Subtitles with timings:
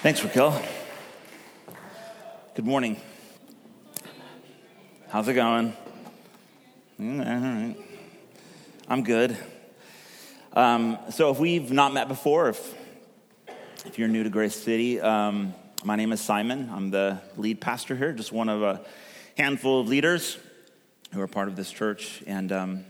[0.00, 0.62] Thanks, Raquel.
[2.54, 3.00] Good morning.
[5.08, 5.72] How's it going?
[7.00, 7.76] Mm, All right.
[8.86, 9.36] I'm good.
[10.52, 12.74] Um, so, if we've not met before, if,
[13.86, 16.70] if you're new to Grace City, um, my name is Simon.
[16.72, 18.80] I'm the lead pastor here, just one of a
[19.36, 20.38] handful of leaders
[21.12, 22.22] who are part of this church.
[22.24, 22.84] And um,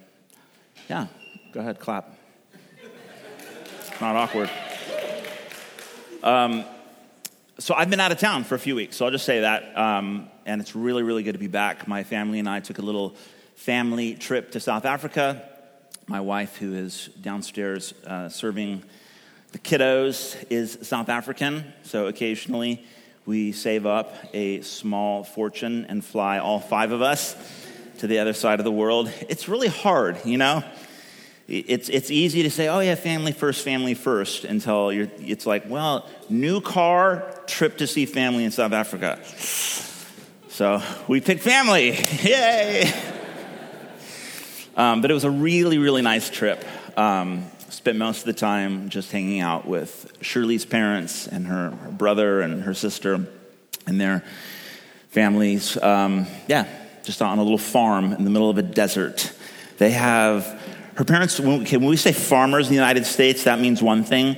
[0.90, 1.06] yeah,
[1.52, 2.18] go ahead, clap.
[2.82, 4.50] It's not awkward.
[7.60, 9.76] So I've been out of town for a few weeks, so I'll just say that.
[9.76, 11.88] Um, and it's really, really good to be back.
[11.88, 13.16] My family and I took a little
[13.56, 15.42] family trip to South Africa.
[16.06, 18.84] My wife, who is downstairs uh, serving
[19.50, 21.72] the kiddos, is South African.
[21.82, 22.84] So occasionally
[23.26, 27.34] we save up a small fortune and fly all five of us
[27.98, 29.10] to the other side of the world.
[29.28, 30.62] It's really hard, you know?
[31.48, 35.64] It's, it's easy to say, oh, yeah, family first, family first, until you're, it's like,
[35.66, 39.18] well, new car, trip to see family in South Africa.
[40.48, 41.92] So we picked family.
[42.22, 42.92] Yay!
[44.76, 46.62] Um, but it was a really, really nice trip.
[46.98, 51.90] Um, spent most of the time just hanging out with Shirley's parents and her, her
[51.90, 53.26] brother and her sister
[53.86, 54.22] and their
[55.08, 55.80] families.
[55.82, 56.68] Um, yeah,
[57.04, 59.32] just on a little farm in the middle of a desert.
[59.78, 60.57] They have
[60.98, 64.36] her parents, when, we say farmers in the United States, that means one thing.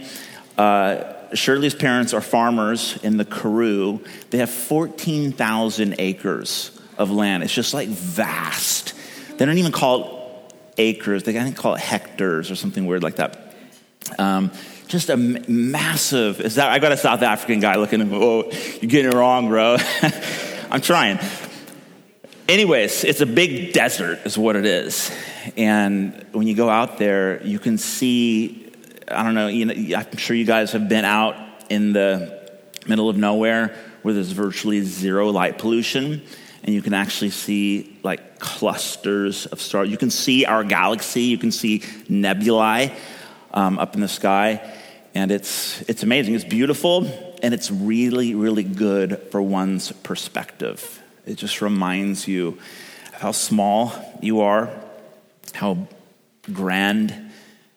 [0.59, 4.05] Uh, Shirley's parents are farmers in the Karoo.
[4.29, 7.45] They have 14,000 acres of land.
[7.45, 8.93] It's just like vast.
[9.39, 13.03] They don't even call it acres, they I think call it hectares or something weird
[13.03, 13.55] like that.
[14.19, 14.51] Um,
[14.87, 18.51] just a massive, is that, I got a South African guy looking at me, oh,
[18.83, 19.79] you're getting it wrong, bro.
[20.71, 21.21] I'm trying.
[22.51, 25.09] Anyways, it's a big desert, is what it is.
[25.57, 28.73] And when you go out there, you can see,
[29.07, 31.37] I don't know, you know, I'm sure you guys have been out
[31.71, 32.51] in the
[32.89, 36.23] middle of nowhere where there's virtually zero light pollution.
[36.65, 39.89] And you can actually see like clusters of stars.
[39.89, 42.93] You can see our galaxy, you can see nebulae
[43.55, 44.77] um, up in the sky.
[45.15, 46.35] And it's, it's amazing.
[46.35, 47.07] It's beautiful,
[47.45, 51.00] and it's really, really good for one's perspective.
[51.31, 52.59] It just reminds you
[53.15, 54.69] of how small you are,
[55.55, 55.87] how
[56.53, 57.15] grand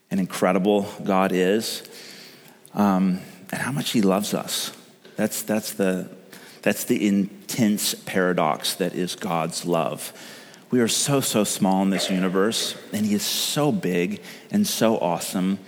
[0.09, 1.84] and incredible God is,
[2.74, 3.19] um,
[3.52, 4.75] and how much He loves us.
[5.18, 6.09] That's, that's, the,
[6.63, 10.12] that's the intense paradox that is God's love.
[10.72, 14.97] We are so, so small in this universe, and He is so big and so
[14.97, 15.59] awesome,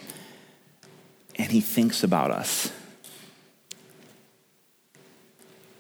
[1.36, 2.72] and He thinks about us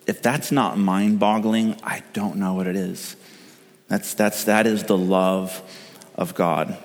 [0.08, 3.16] if that's not mind boggling, I don't know what it is.
[3.88, 5.62] That's, that's, that is the love
[6.16, 6.78] of God.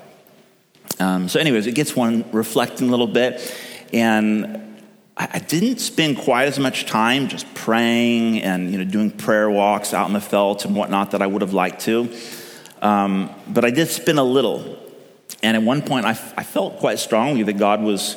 [0.99, 3.55] Um, so, anyways, it gets one reflecting a little bit.
[3.93, 4.83] And
[5.17, 9.51] I, I, didn't spend quite as much time just praying and you know, doing prayer
[9.51, 12.15] walks out in the veld and whatnot that I would have liked to.
[12.83, 14.79] Um, but I did spend a little.
[15.43, 18.17] And at one point, I, I felt quite strongly that God was,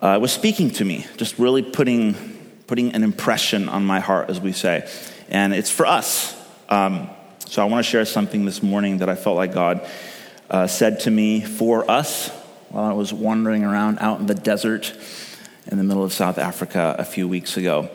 [0.00, 4.40] uh, was speaking to me, just really putting putting an impression on my heart, as
[4.40, 4.88] we say.
[5.28, 6.36] And it's for us.
[6.68, 7.08] Um,
[7.46, 9.86] so I want to share something this morning that I felt like God
[10.50, 12.30] uh, said to me for us
[12.70, 14.96] while I was wandering around out in the desert
[15.70, 17.90] in the middle of South Africa a few weeks ago.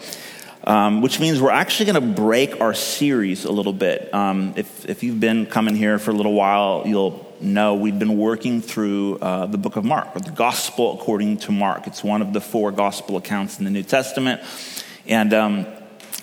[0.64, 4.14] Um, which means we're actually going to break our series a little bit.
[4.14, 8.18] Um, if, if you've been coming here for a little while, you'll know we've been
[8.18, 11.88] working through uh, the book of Mark, or the Gospel according to Mark.
[11.88, 14.42] It's one of the four Gospel accounts in the New Testament.
[15.06, 15.66] And um,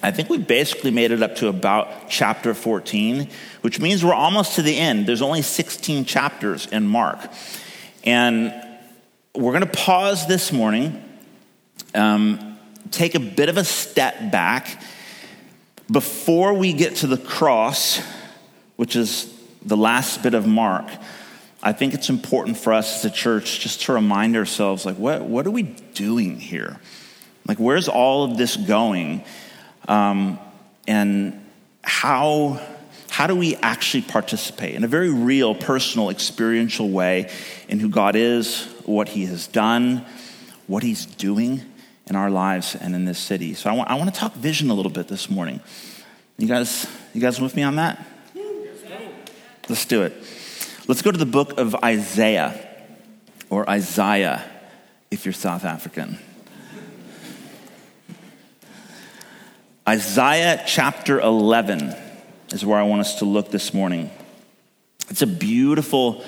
[0.03, 3.29] I think we basically made it up to about chapter 14,
[3.63, 5.07] which means we're almost to the end.
[5.07, 7.19] There's only 16 chapters in Mark.
[8.05, 8.53] And
[9.35, 11.03] we're going to pause this morning.
[11.95, 12.59] Um,
[12.91, 14.83] take a bit of a step back
[15.91, 18.01] before we get to the cross,
[18.77, 19.33] which is
[19.65, 20.87] the last bit of Mark.
[21.63, 25.23] I think it's important for us as a church just to remind ourselves like, what,
[25.23, 26.79] what are we doing here?
[27.49, 29.25] Like, where's all of this going?
[29.89, 30.39] Um,
[30.87, 31.41] and
[31.83, 32.61] how,
[33.11, 37.31] how do we actually participate in a very real, personal, experiential way
[37.69, 40.05] in who God is, what He has done,
[40.67, 41.63] what He's doing?
[42.07, 43.55] in our lives and in this city.
[43.55, 45.61] So I want, I want to talk vision a little bit this morning.
[46.37, 48.05] You guys, you guys with me on that?
[49.67, 50.13] Let's do it.
[50.87, 52.69] Let's go to the book of Isaiah,
[53.49, 54.45] or Isaiah
[55.11, 56.19] if you're South African.
[59.89, 61.95] Isaiah chapter 11
[62.51, 64.11] is where I want us to look this morning.
[65.09, 66.23] It's a beautiful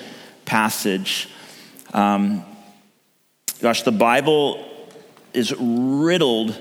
[0.45, 1.29] passage.
[1.93, 2.43] Um,
[3.61, 4.67] gosh, the Bible
[5.33, 6.59] is riddled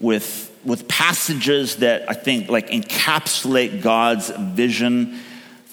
[0.00, 5.20] with, with passages that I think like encapsulate God's vision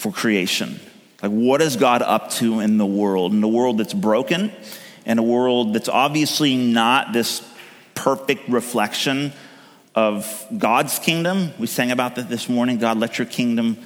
[0.03, 0.81] for creation.
[1.21, 3.31] Like, what is God up to in the world?
[3.31, 4.51] In a world that's broken,
[5.05, 7.41] in a world that's obviously not this
[7.95, 9.31] perfect reflection
[9.95, 11.53] of God's kingdom.
[11.57, 12.79] We sang about that this morning.
[12.79, 13.77] God, let your kingdom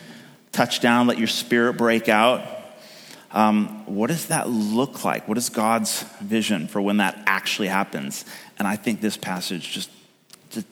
[0.52, 2.42] touch down, let your spirit break out.
[3.30, 5.28] Um, what does that look like?
[5.28, 8.26] What is God's vision for when that actually happens?
[8.58, 9.92] And I think this passage just,
[10.50, 10.66] just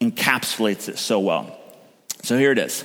[0.00, 1.56] encapsulates it so well.
[2.24, 2.84] So here it is.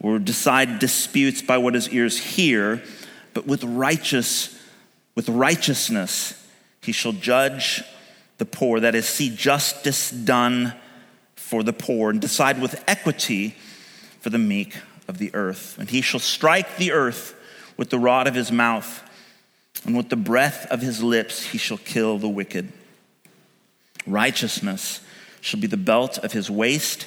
[0.00, 2.82] or decide disputes by what his ears hear,
[3.34, 4.56] but with righteous
[5.14, 6.34] with righteousness
[6.80, 7.82] he shall judge
[8.38, 8.80] the poor.
[8.80, 10.74] That is see justice done
[11.36, 13.54] for the poor and decide with equity
[14.20, 14.76] for the meek
[15.08, 15.76] of the earth.
[15.78, 17.34] And he shall strike the earth
[17.76, 19.02] with the rod of his mouth
[19.84, 22.72] and with the breath of his lips he shall kill the wicked.
[24.06, 25.00] Righteousness
[25.40, 27.06] shall be the belt of his waist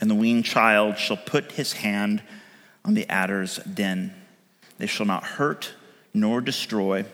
[0.00, 2.22] and the weaned child shall put his hand
[2.84, 4.14] on the adder's den.
[4.78, 5.74] They shall not hurt
[6.14, 7.04] nor destroy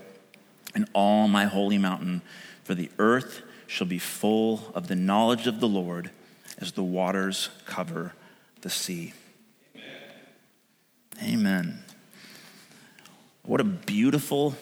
[0.75, 2.23] in all my holy mountain,
[2.63, 6.11] for the earth shall be full of the knowledge of the Lord
[6.59, 8.13] as the waters cover
[8.61, 9.13] the sea.
[9.75, 11.35] Amen.
[11.35, 11.85] Amen.
[13.43, 14.55] What a beautiful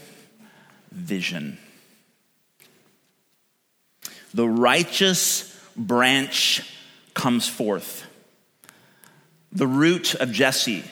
[0.90, 1.58] vision.
[4.32, 6.62] The righteous branch
[7.14, 8.03] comes forth
[9.54, 10.84] the root of Jesse.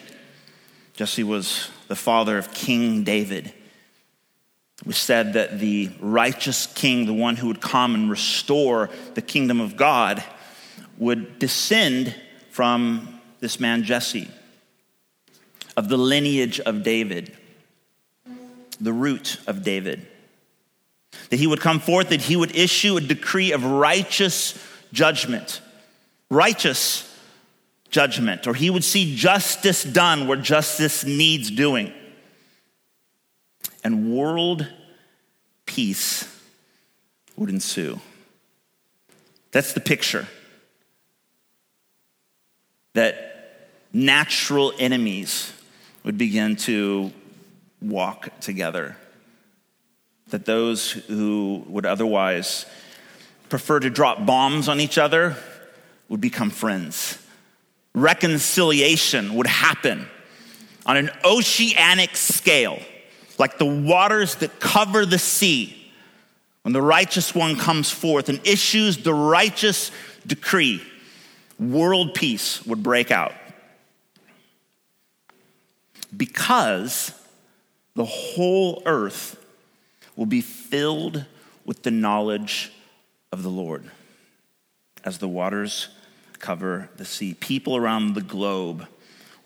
[0.94, 3.52] Jesse was the father of King David.
[4.84, 9.60] Was said that the righteous king, the one who would come and restore the kingdom
[9.60, 10.22] of God,
[10.98, 12.14] would descend
[12.50, 14.28] from this man Jesse,
[15.76, 17.36] of the lineage of David,
[18.80, 20.06] the root of David.
[21.30, 24.58] That he would come forth, that he would issue a decree of righteous
[24.92, 25.60] judgment.
[26.28, 27.11] Righteous
[27.92, 31.92] judgment, or he would see justice done where justice needs doing.
[33.84, 34.66] And world
[35.66, 36.26] peace
[37.36, 38.00] would ensue.
[39.52, 40.26] That's the picture.
[42.94, 45.52] That natural enemies
[46.02, 47.12] would begin to
[47.80, 48.96] walk together.
[50.28, 52.64] That those who would otherwise
[53.50, 55.36] prefer to drop bombs on each other
[56.08, 57.18] would become friends
[57.94, 60.06] reconciliation would happen
[60.86, 62.78] on an oceanic scale,
[63.38, 65.78] like the waters that cover the sea.
[66.62, 69.90] When the righteous one comes forth and issues the righteous
[70.26, 70.82] decree,
[71.58, 73.32] world peace would break out.
[76.16, 77.12] Because
[77.94, 79.36] the whole earth
[80.14, 81.24] will be filled
[81.64, 82.72] with the knowledge
[83.32, 83.84] of the Lord
[85.04, 85.88] as the waters
[86.42, 87.32] cover the sea.
[87.32, 88.86] People around the globe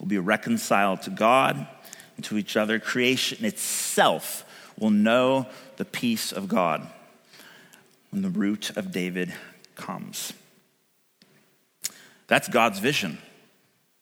[0.00, 1.69] will be reconciled to God
[2.17, 2.81] and to each other.
[2.81, 4.45] Creation itself
[4.76, 6.85] will know the peace of God
[8.11, 9.33] when the root of David
[9.76, 10.33] comes.
[12.26, 13.19] That's God's vision.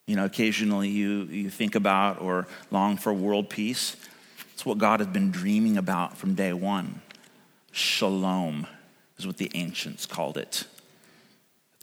[0.07, 3.97] You know, occasionally you, you think about or long for world peace.
[4.53, 7.03] It's what God has been dreaming about from day one.
[7.73, 8.67] Shalom
[9.19, 10.65] is what the ancients called it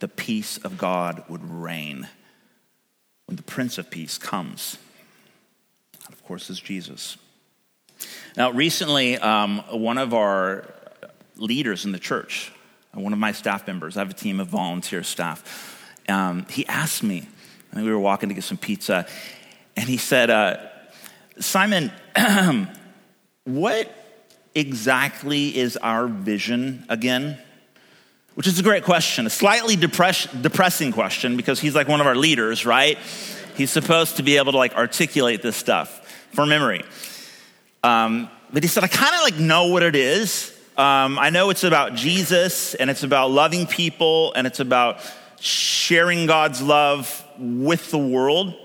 [0.01, 2.09] the peace of God would reign
[3.27, 4.77] when the Prince of Peace comes.
[6.09, 7.17] Of course, is Jesus.
[8.35, 10.73] Now, recently, um, one of our
[11.35, 12.51] leaders in the church,
[12.93, 17.03] one of my staff members, I have a team of volunteer staff, um, he asked
[17.03, 17.19] me,
[17.71, 19.05] I think we were walking to get some pizza,
[19.77, 20.57] and he said, uh,
[21.39, 21.91] Simon,
[23.43, 23.95] what
[24.55, 27.37] exactly is our vision again?
[28.35, 32.07] Which is a great question, a slightly depress- depressing question because he's like one of
[32.07, 32.97] our leaders, right?
[33.55, 36.83] He's supposed to be able to like articulate this stuff for memory.
[37.83, 40.57] Um, but he said, I kind of like know what it is.
[40.77, 44.99] Um, I know it's about Jesus and it's about loving people and it's about
[45.39, 48.55] sharing God's love with the world.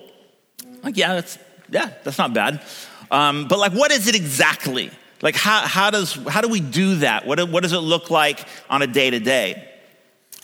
[0.83, 2.63] Like, yeah, that's yeah, that's not bad.
[3.11, 4.91] Um, but like, what is it exactly?
[5.27, 7.27] Like, how, how, does, how do we do that?
[7.27, 9.69] What, what does it look like on a day to day?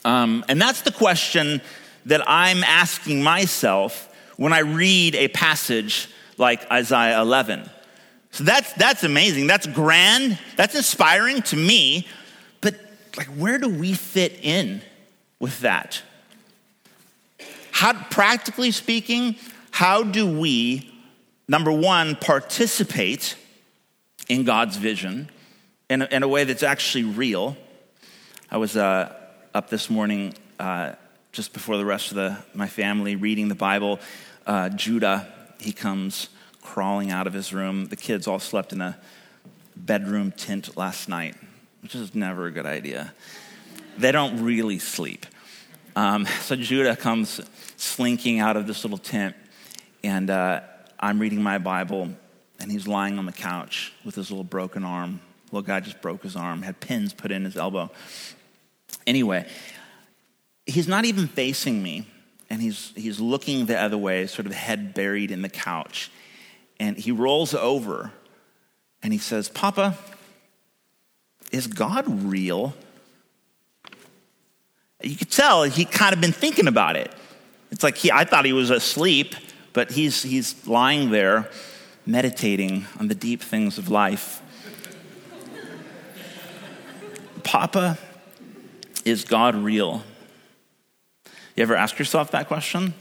[0.04, 1.62] And that's the question
[2.06, 7.70] that I'm asking myself when I read a passage like Isaiah 11.
[8.32, 9.46] So that's, that's amazing.
[9.46, 10.36] That's grand.
[10.56, 12.08] That's inspiring to me.
[12.60, 12.74] But
[13.16, 14.82] like, where do we fit in
[15.38, 16.02] with that?
[17.70, 19.36] How, practically speaking,
[19.70, 20.92] how do we,
[21.46, 23.36] number one, participate
[24.32, 25.28] in God's vision
[25.90, 27.54] in a, in a way that's actually real?
[28.50, 29.14] I was uh,
[29.52, 30.94] up this morning uh,
[31.32, 34.00] just before the rest of the, my family reading the Bible.
[34.46, 36.30] Uh, Judah, he comes
[36.62, 37.88] crawling out of his room.
[37.88, 38.98] The kids all slept in a
[39.76, 41.36] bedroom tent last night,
[41.82, 43.12] which is never a good idea.
[43.98, 45.26] They don't really sleep.
[45.94, 47.38] Um, so Judah comes
[47.76, 49.36] slinking out of this little tent,
[50.02, 50.60] and uh,
[50.98, 52.08] I'm reading my Bible,
[52.62, 55.20] and he's lying on the couch with his little broken arm.
[55.50, 57.90] Little guy just broke his arm, had pins put in his elbow.
[59.04, 59.46] Anyway,
[60.64, 62.06] he's not even facing me,
[62.48, 66.10] and he's, he's looking the other way, sort of head buried in the couch.
[66.78, 68.12] And he rolls over
[69.02, 69.98] and he says, Papa,
[71.50, 72.74] is God real?
[75.02, 77.12] You could tell he kind of been thinking about it.
[77.72, 79.34] It's like he, I thought he was asleep,
[79.72, 81.50] but he's, he's lying there
[82.06, 84.40] meditating on the deep things of life.
[87.44, 87.98] Papa,
[89.04, 90.02] is God real?
[91.56, 92.94] You ever ask yourself that question?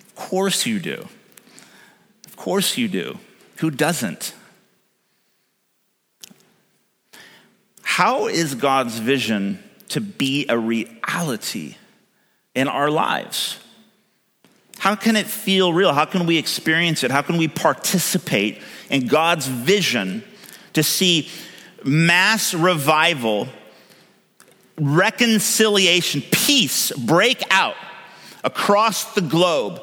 [0.00, 1.08] Of course you do.
[2.26, 3.18] Of course you do.
[3.56, 4.34] Who doesn't?
[7.82, 11.76] How is God's vision to be a reality
[12.54, 13.58] in our lives?
[14.84, 15.94] How can it feel real?
[15.94, 17.10] How can we experience it?
[17.10, 18.60] How can we participate
[18.90, 20.22] in God's vision
[20.74, 21.30] to see
[21.82, 23.48] mass revival
[24.78, 27.76] reconciliation, peace break out
[28.44, 29.80] across the globe,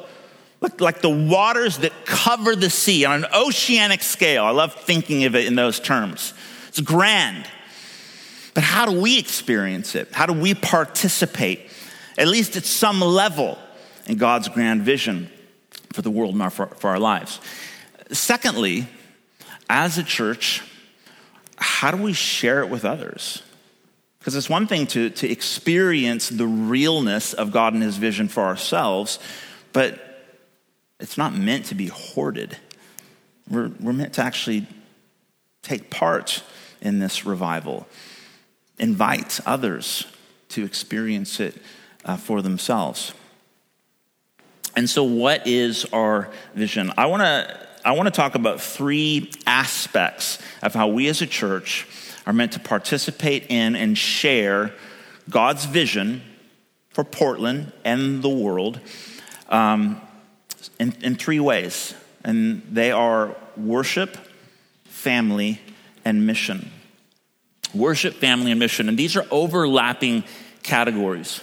[0.60, 4.44] like, the waters that cover the sea on an oceanic scale.
[4.44, 6.32] I love thinking of it in those terms.
[6.68, 7.50] It's grand.
[8.54, 10.12] But how do we experience it?
[10.12, 11.68] How do we participate,
[12.16, 13.58] at least at some level,
[14.06, 15.30] in God's grand vision
[15.92, 17.40] for the world and our, for, for our lives?
[18.10, 18.86] Secondly,
[19.68, 20.62] as a church,
[21.56, 23.42] how do we share it with others?
[24.18, 28.42] Because it's one thing to, to experience the realness of God and His vision for
[28.44, 29.18] ourselves,
[29.72, 30.24] but
[31.00, 32.56] it's not meant to be hoarded.
[33.50, 34.66] We're, we're meant to actually
[35.62, 36.42] take part
[36.80, 37.86] in this revival,
[38.78, 40.06] invite others
[40.50, 41.56] to experience it
[42.04, 43.14] uh, for themselves.
[44.74, 46.92] And so, what is our vision?
[46.96, 51.26] I want to I want to talk about three aspects of how we as a
[51.26, 51.86] church
[52.26, 54.72] are meant to participate in and share
[55.28, 56.22] God's vision
[56.90, 58.78] for Portland and the world
[59.48, 60.00] um,
[60.78, 61.94] in, in three ways.
[62.24, 64.16] And they are worship,
[64.84, 65.60] family,
[66.04, 66.70] and mission.
[67.74, 68.88] Worship, family, and mission.
[68.88, 70.22] And these are overlapping
[70.62, 71.40] categories.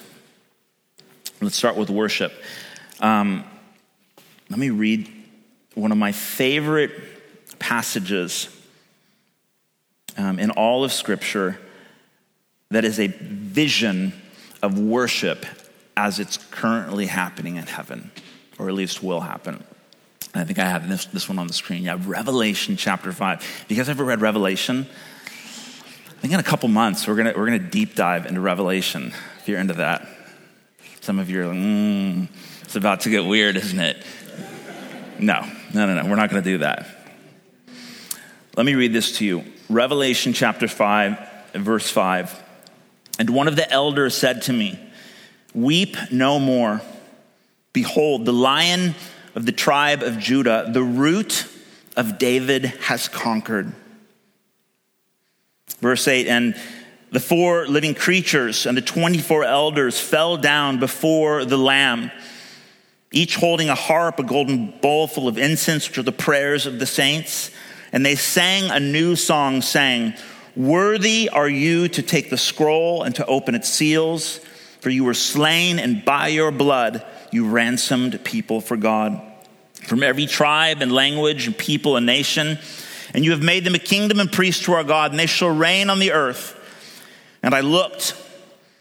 [1.41, 2.31] Let's start with worship.
[2.99, 3.45] Um,
[4.49, 5.11] let me read
[5.75, 6.91] one of my favorite
[7.59, 8.49] passages
[10.17, 11.59] um, in all of Scripture
[12.71, 14.13] that is a vision
[14.61, 15.45] of worship
[15.95, 18.11] as it's currently happening in heaven,
[18.57, 19.63] or at least will happen.
[20.35, 21.83] I think I have this, this one on the screen.
[21.83, 23.41] Yeah, Revelation chapter 5.
[23.41, 24.87] Have you guys ever read Revelation?
[24.87, 29.47] I think in a couple months we're gonna, we're gonna deep dive into Revelation, if
[29.47, 30.07] you're into that.
[31.01, 32.27] Some of you are like, mm,
[32.69, 33.97] it's about to get weird, isn't it?
[35.17, 35.41] No,
[35.73, 36.85] no, no, no, we're not gonna do that.
[38.55, 39.43] Let me read this to you.
[39.69, 42.43] Revelation chapter 5, verse 5.
[43.17, 44.79] And one of the elders said to me,
[45.55, 46.81] Weep no more.
[47.73, 48.93] Behold, the lion
[49.33, 51.47] of the tribe of Judah, the root
[51.97, 53.73] of David, has conquered.
[55.79, 56.55] Verse 8, and
[57.11, 62.11] the four living creatures and the 24 elders fell down before the Lamb,
[63.11, 66.79] each holding a harp, a golden bowl full of incense, which are the prayers of
[66.79, 67.51] the saints.
[67.91, 70.13] And they sang a new song, saying,
[70.55, 74.39] Worthy are you to take the scroll and to open its seals,
[74.81, 79.21] for you were slain, and by your blood you ransomed people for God
[79.87, 82.59] from every tribe and language and people and nation.
[83.13, 85.49] And you have made them a kingdom and priests to our God, and they shall
[85.49, 86.55] reign on the earth.
[87.41, 88.13] And I looked,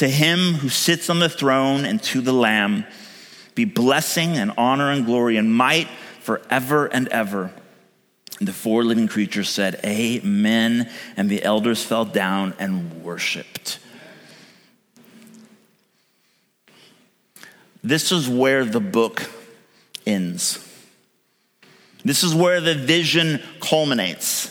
[0.00, 2.86] To him who sits on the throne and to the Lamb
[3.54, 5.88] be blessing and honor and glory and might
[6.20, 7.52] forever and ever.
[8.38, 10.88] And the four living creatures said, Amen.
[11.18, 13.78] And the elders fell down and worshiped.
[17.84, 19.30] This is where the book
[20.06, 20.66] ends.
[22.06, 24.48] This is where the vision culminates.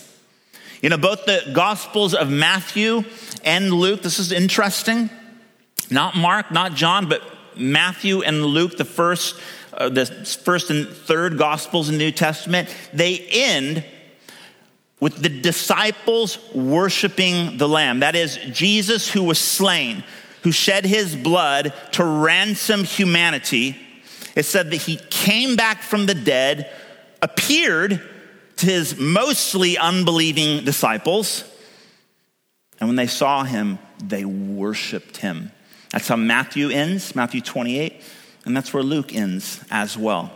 [0.83, 3.03] You know, both the Gospels of Matthew
[3.43, 5.09] and Luke, this is interesting.
[5.89, 7.21] Not Mark, not John, but
[7.55, 9.39] Matthew and Luke, the first,
[9.73, 13.83] uh, the first and third Gospels in the New Testament, they end
[14.99, 18.01] with the disciples worshiping the Lamb.
[18.01, 20.03] That is, Jesus who was slain,
[20.43, 23.77] who shed his blood to ransom humanity.
[24.35, 26.71] It said that he came back from the dead
[27.21, 28.01] appeared
[28.57, 31.43] to his mostly unbelieving disciples.
[32.79, 35.51] And when they saw him, they worshiped him.
[35.91, 38.01] That's how Matthew ends, Matthew 28.
[38.45, 40.31] And that's where Luke ends as well.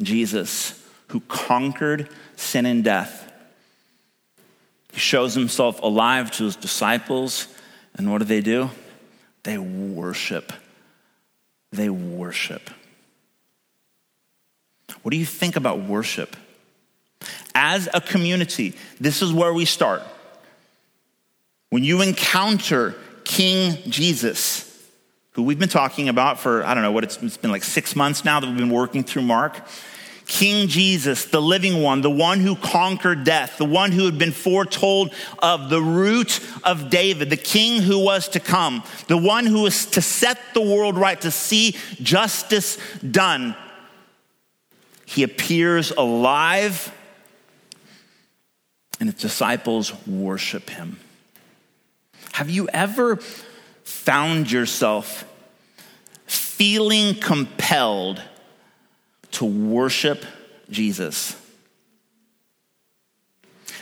[0.00, 3.32] Jesus, who conquered sin and death,
[4.92, 7.48] he shows himself alive to his disciples.
[7.96, 8.70] And what do they do?
[9.42, 10.52] They worship.
[11.72, 12.70] They worship.
[15.02, 16.36] What do you think about worship?
[17.54, 20.02] As a community, this is where we start.
[21.70, 24.70] When you encounter King Jesus,
[25.32, 27.96] who we've been talking about for, I don't know what it's, it's been like six
[27.96, 29.60] months now that we've been working through Mark.
[30.26, 34.32] King Jesus, the living one, the one who conquered death, the one who had been
[34.32, 39.62] foretold of, the root of David, the king who was to come, the one who
[39.62, 43.54] was to set the world right, to see justice done.
[45.04, 46.90] He appears alive,
[48.98, 50.98] and his disciples worship him.
[52.34, 53.18] Have you ever
[53.84, 55.24] found yourself
[56.26, 58.20] feeling compelled
[59.30, 60.24] to worship
[60.68, 61.40] Jesus?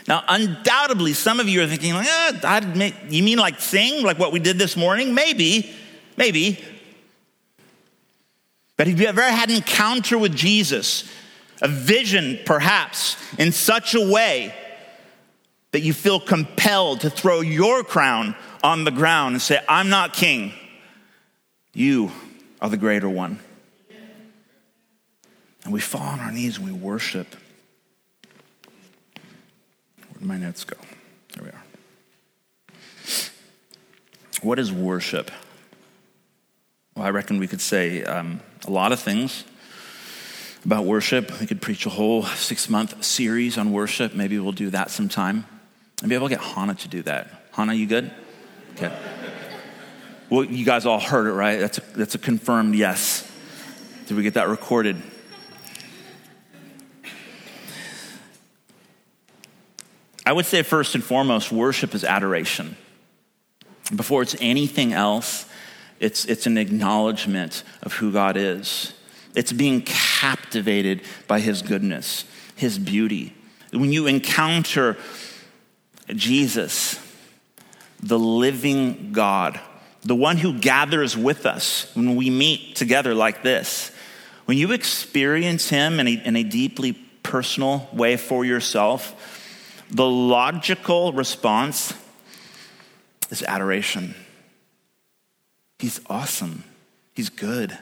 [0.07, 4.31] Now, undoubtedly, some of you are thinking, like, eh, you mean like sing, like what
[4.31, 5.15] we did this morning?
[5.15, 5.73] Maybe,
[6.15, 6.63] maybe.
[8.77, 11.09] But have you ever had an encounter with Jesus,
[11.59, 14.53] a vision perhaps, in such a way
[15.73, 20.13] that you feel compelled to throw your crown on the ground and say, I'm not
[20.13, 20.53] king,
[21.73, 22.11] you
[22.61, 23.39] are the greater one?
[25.63, 27.35] And we fall on our knees and we worship.
[29.95, 30.77] Where did my notes go?
[31.33, 31.63] There we are.
[34.43, 35.31] What is worship?
[36.95, 39.43] Well, I reckon we could say um, a lot of things
[40.65, 41.39] about worship.
[41.39, 44.13] We could preach a whole six month series on worship.
[44.13, 45.45] Maybe we'll do that sometime.
[46.03, 47.29] Maybe we'll get Hannah to do that.
[47.53, 48.11] Hannah, you good?
[48.73, 48.93] Okay.
[50.29, 51.59] Well, you guys all heard it, right?
[51.59, 53.29] That's a, that's a confirmed yes.
[54.07, 55.01] Did we get that recorded?
[60.25, 62.75] I would say, first and foremost, worship is adoration.
[63.95, 65.45] Before it's anything else,
[66.01, 68.93] it's, it's an acknowledgement of who God is.
[69.35, 73.35] It's being captivated by his goodness, his beauty.
[73.71, 74.97] When you encounter
[76.07, 76.99] Jesus,
[78.01, 79.59] the living God,
[80.01, 83.91] the one who gathers with us when we meet together like this,
[84.45, 91.13] when you experience him in a, in a deeply personal way for yourself, the logical
[91.13, 91.93] response
[93.29, 94.15] is adoration.
[95.79, 96.63] He's awesome.
[97.13, 97.77] He's good.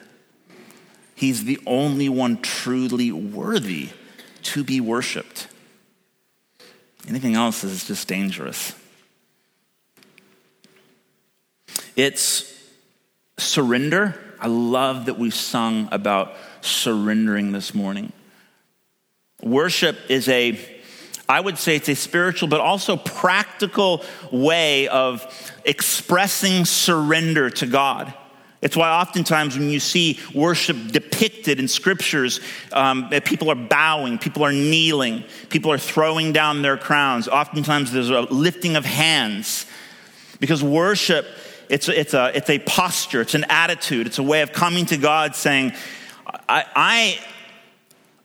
[1.14, 3.90] He's the only one truly worthy
[4.42, 5.46] to be worshiped.
[7.08, 8.74] Anything else is just dangerous.
[11.96, 12.52] It's
[13.38, 14.18] surrender.
[14.40, 18.12] I love that we sung about surrendering this morning.
[19.42, 20.58] Worship is a
[21.28, 25.24] I would say it's a spiritual but also practical way of
[25.64, 28.12] expressing surrender to God.
[28.62, 32.40] It's why oftentimes when you see worship depicted in scriptures,
[32.72, 37.26] um, people are bowing, people are kneeling, people are throwing down their crowns.
[37.26, 39.66] Oftentimes there's a lifting of hands
[40.38, 41.26] because worship,
[41.68, 44.96] it's, it's, a, it's a posture, it's an attitude, it's a way of coming to
[44.96, 45.72] God saying,
[46.48, 47.18] I, I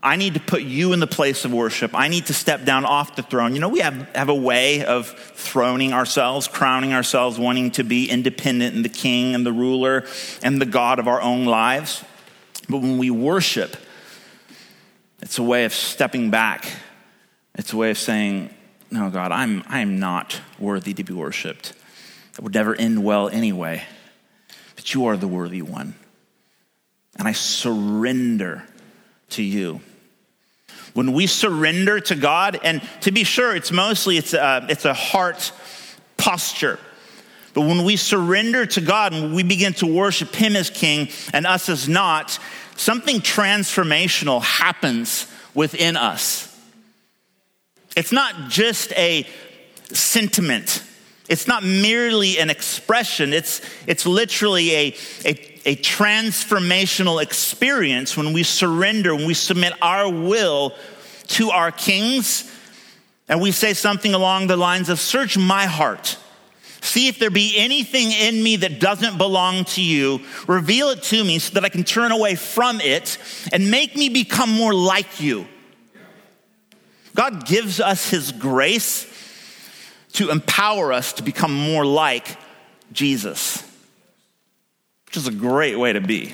[0.08, 1.91] I need to put you in the place of worship.
[1.93, 3.54] I need to step down off the throne.
[3.54, 8.10] You know, we have, have a way of throning ourselves, crowning ourselves, wanting to be
[8.10, 10.06] independent and the king and the ruler
[10.41, 12.06] and the God of our own lives.
[12.70, 13.76] But when we worship,
[15.22, 16.72] it's a way of stepping back.
[17.56, 18.50] It's a way of saying,
[18.89, 21.74] No, God, I'm, I'm not worthy to be worshiped.
[22.38, 23.84] It would never end well anyway.
[24.78, 25.96] But you are the worthy one.
[27.17, 28.63] And I surrender
[29.32, 29.82] to you.
[30.98, 34.96] When we surrender to God, and to be sure, it's mostly it's a, it's a
[34.96, 35.52] heart
[36.18, 36.80] posture.
[37.54, 41.46] But when we surrender to God and we begin to worship Him as King and
[41.46, 42.40] us as not,
[42.78, 46.52] something transformational happens within us.
[47.96, 49.28] It's not just a
[49.94, 50.82] sentiment.
[51.30, 53.34] It's not merely an expression.
[53.34, 60.10] It's, it's literally a, a, a transformational experience when we surrender, when we submit our
[60.10, 60.74] will
[61.28, 62.54] to our kings,
[63.28, 66.18] and we say something along the lines of, Search my heart.
[66.80, 70.22] See if there be anything in me that doesn't belong to you.
[70.48, 73.18] Reveal it to me so that I can turn away from it
[73.52, 75.48] and make me become more like you.
[77.13, 79.06] God gives us his grace
[80.18, 82.38] to empower us to become more like
[82.92, 83.64] Jesus
[85.08, 86.34] which is a great way to be.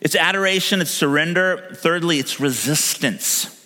[0.00, 1.68] It's adoration, it's surrender.
[1.74, 3.56] Thirdly, it's resistance.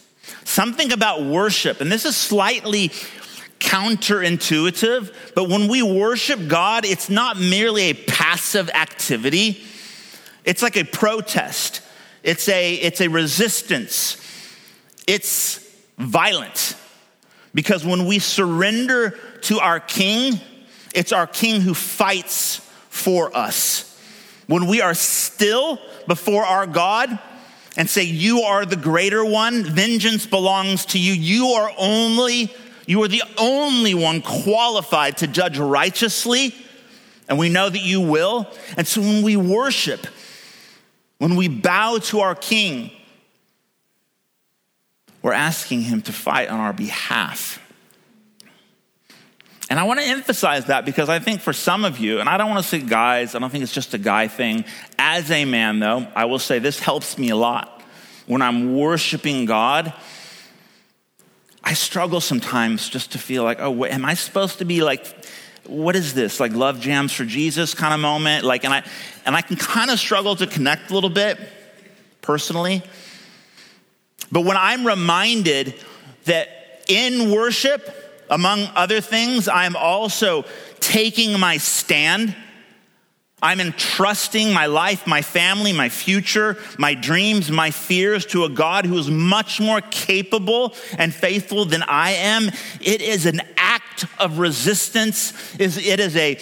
[0.42, 2.88] Something about worship, and this is slightly
[3.60, 9.64] counterintuitive, but when we worship God, it's not merely a passive activity,
[10.44, 11.82] it's like a protest,
[12.24, 14.16] it's a, it's a resistance,
[15.06, 15.60] it's
[15.98, 16.76] violent.
[17.54, 20.40] Because when we surrender to our King,
[20.94, 22.56] it's our King who fights
[22.88, 23.90] for us.
[24.46, 27.18] When we are still before our God
[27.76, 31.12] and say, You are the greater one, vengeance belongs to you.
[31.12, 32.52] You are only,
[32.86, 36.54] you are the only one qualified to judge righteously,
[37.28, 38.48] and we know that you will.
[38.76, 40.06] And so when we worship,
[41.18, 42.90] when we bow to our King,
[45.24, 47.58] we're asking him to fight on our behalf.
[49.70, 52.36] And I want to emphasize that because I think for some of you, and I
[52.36, 54.66] don't want to say guys, I don't think it's just a guy thing.
[54.98, 57.82] As a man, though, I will say this helps me a lot.
[58.26, 59.94] When I'm worshiping God,
[61.64, 65.06] I struggle sometimes just to feel like, oh, am I supposed to be like,
[65.66, 66.38] what is this?
[66.38, 68.44] Like love jams for Jesus kind of moment?
[68.44, 68.84] Like, and I,
[69.24, 71.38] and I can kind of struggle to connect a little bit
[72.20, 72.82] personally.
[74.32, 75.74] But when I'm reminded
[76.24, 76.48] that
[76.88, 80.44] in worship, among other things, I'm also
[80.80, 82.34] taking my stand.
[83.42, 88.86] I'm entrusting my life, my family, my future, my dreams, my fears to a God
[88.86, 92.48] who is much more capable and faithful than I am.
[92.80, 95.34] It is an act of resistance.
[95.60, 96.38] It is a,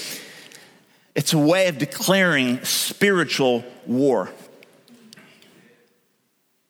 [1.16, 4.30] it's a way of declaring spiritual war.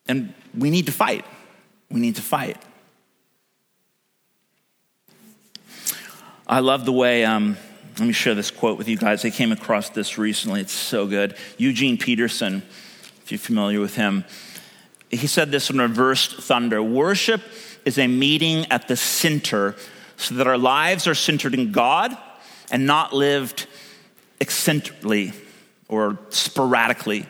[0.08, 1.24] And we need to fight.
[1.90, 2.56] We need to fight.
[6.46, 7.56] I love the way, um,
[7.98, 9.24] let me share this quote with you guys.
[9.24, 10.60] I came across this recently.
[10.60, 11.36] It's so good.
[11.56, 12.62] Eugene Peterson,
[13.22, 14.24] if you're familiar with him,
[15.10, 17.42] he said this in reversed thunder Worship
[17.84, 19.76] is a meeting at the center
[20.16, 22.16] so that our lives are centered in God
[22.70, 23.66] and not lived
[24.40, 25.32] eccentrically
[25.88, 27.26] or sporadically.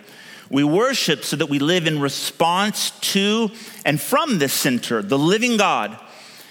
[0.52, 3.50] We worship so that we live in response to
[3.86, 5.98] and from this center, the living God.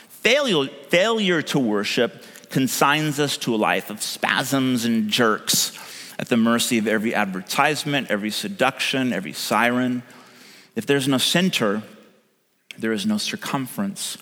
[0.10, 5.78] Failure, failure to worship consigns us to a life of spasms and jerks
[6.18, 10.02] at the mercy of every advertisement, every seduction, every siren.
[10.76, 11.84] If there's no center,
[12.80, 14.18] there is no circumference.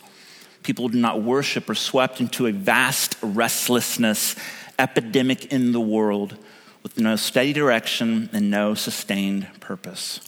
[0.62, 4.36] People do not worship are swept into a vast restlessness
[4.78, 6.38] epidemic in the world
[7.00, 10.20] no steady direction and no sustained purpose.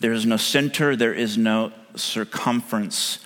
[0.00, 3.18] There is no center, there is no circumference.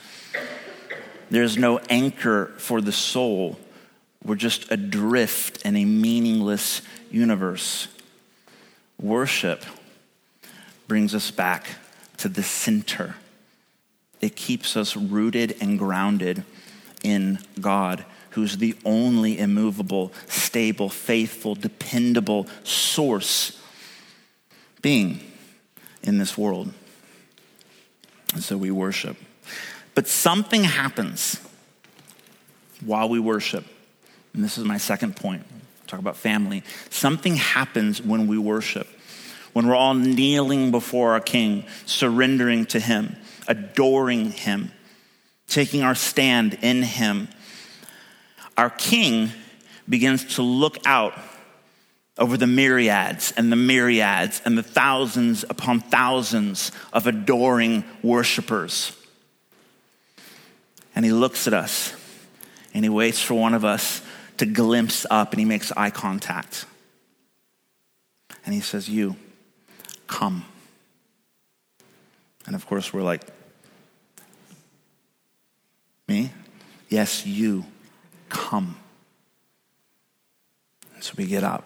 [1.30, 3.58] There is no anchor for the soul.
[4.24, 7.88] We're just adrift in a meaningless universe.
[9.00, 9.64] Worship
[10.88, 11.66] brings us back
[12.18, 13.14] to the center.
[14.20, 16.44] It keeps us rooted and grounded
[17.02, 23.60] in God, who's the only immovable, stable, faithful, dependable source
[24.82, 25.20] being
[26.02, 26.72] in this world.
[28.32, 29.16] And so we worship.
[29.94, 31.40] But something happens
[32.84, 33.64] while we worship.
[34.32, 35.44] And this is my second point.
[35.86, 36.62] Talk about family.
[36.88, 38.86] Something happens when we worship.
[39.52, 43.16] When we're all kneeling before our King, surrendering to Him,
[43.48, 44.70] adoring Him,
[45.48, 47.28] taking our stand in Him,
[48.56, 49.30] our King
[49.88, 51.14] begins to look out
[52.18, 58.96] over the myriads and the myriads and the thousands upon thousands of adoring worshipers.
[60.94, 61.94] And he looks at us
[62.74, 64.02] and he waits for one of us
[64.36, 66.66] to glimpse up and he makes eye contact.
[68.44, 69.16] And he says, You,
[70.06, 70.44] come.
[72.46, 73.22] And of course, we're like,
[76.06, 76.32] Me?
[76.88, 77.64] Yes, you,
[78.30, 78.76] come.
[81.00, 81.64] So we get up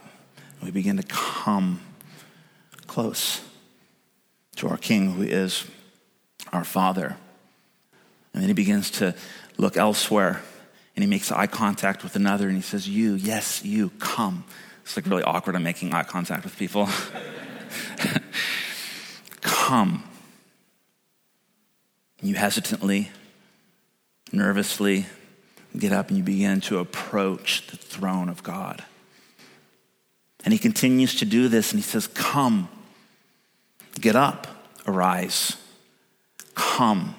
[0.65, 1.81] we begin to come
[2.87, 3.43] close
[4.57, 5.65] to our King, who is
[6.53, 7.17] our Father.
[8.33, 9.15] And then he begins to
[9.59, 10.41] look elsewhere
[10.97, 14.45] and he makes eye contact with another and he says, You, yes, you, come.
[14.83, 15.55] It's like really awkward.
[15.55, 16.89] I'm making eye contact with people.
[19.43, 20.05] come.
[22.23, 23.11] You hesitantly,
[24.33, 25.07] nervously
[25.77, 28.85] get up and you begin to approach the throne of God.
[30.45, 32.69] And he continues to do this and he says, Come,
[34.01, 34.47] get up,
[34.87, 35.57] arise,
[36.55, 37.15] come.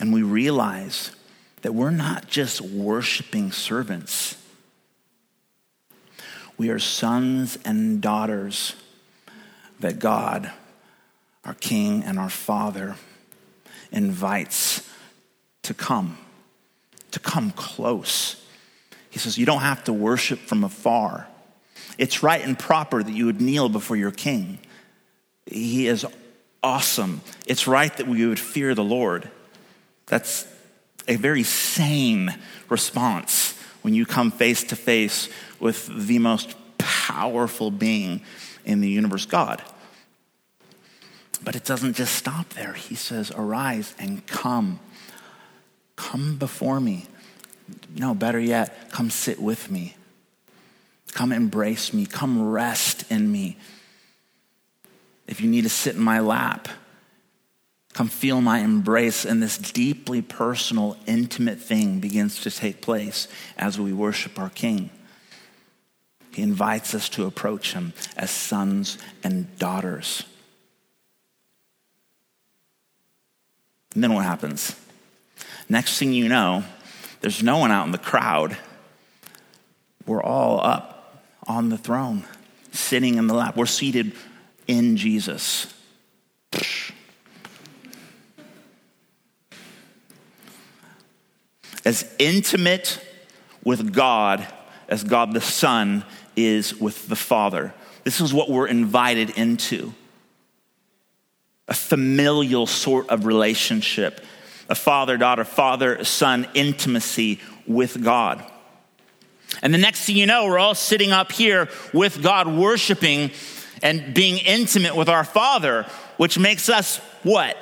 [0.00, 1.12] And we realize
[1.62, 4.36] that we're not just worshiping servants,
[6.56, 8.74] we are sons and daughters
[9.78, 10.50] that God,
[11.44, 12.96] our King and our Father,
[13.92, 14.88] invites
[15.62, 16.18] to come,
[17.12, 18.42] to come close.
[19.10, 21.26] He says, You don't have to worship from afar.
[21.96, 24.58] It's right and proper that you would kneel before your king.
[25.46, 26.06] He is
[26.62, 27.20] awesome.
[27.46, 29.30] It's right that we would fear the Lord.
[30.06, 30.46] That's
[31.06, 32.34] a very sane
[32.68, 38.20] response when you come face to face with the most powerful being
[38.64, 39.62] in the universe, God.
[41.42, 42.74] But it doesn't just stop there.
[42.74, 44.80] He says, Arise and come.
[45.98, 47.06] Come before me.
[47.96, 49.96] No, better yet, come sit with me.
[51.12, 52.06] Come embrace me.
[52.06, 53.58] Come rest in me.
[55.26, 56.68] If you need to sit in my lap,
[57.94, 59.24] come feel my embrace.
[59.24, 63.26] And this deeply personal, intimate thing begins to take place
[63.58, 64.90] as we worship our King.
[66.32, 70.22] He invites us to approach him as sons and daughters.
[73.94, 74.76] And then what happens?
[75.68, 76.64] Next thing you know,
[77.20, 78.56] there's no one out in the crowd.
[80.06, 82.24] We're all up on the throne,
[82.72, 83.56] sitting in the lap.
[83.56, 84.12] We're seated
[84.66, 85.72] in Jesus.
[91.84, 93.00] As intimate
[93.64, 94.46] with God
[94.88, 96.04] as God the Son
[96.34, 97.74] is with the Father.
[98.04, 99.92] This is what we're invited into
[101.68, 104.24] a familial sort of relationship,
[104.68, 108.44] a father daughter, father son intimacy with God.
[109.62, 113.30] And the next thing you know, we're all sitting up here with God, worshiping
[113.82, 117.56] and being intimate with our Father, which makes us what?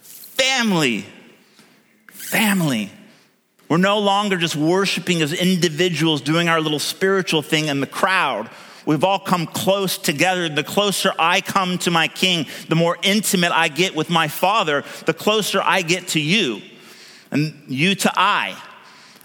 [0.00, 1.06] Family.
[2.08, 2.90] Family.
[3.68, 8.50] We're no longer just worshiping as individuals doing our little spiritual thing in the crowd.
[8.88, 10.48] We've all come close together.
[10.48, 14.82] The closer I come to my king, the more intimate I get with my father,
[15.04, 16.62] the closer I get to you
[17.30, 18.56] and you to I.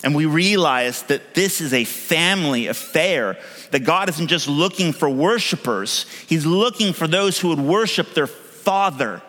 [0.04, 3.38] And we realize that this is a family affair,
[3.72, 8.28] that God isn't just looking for worshipers, He's looking for those who would worship their
[8.28, 9.22] Father.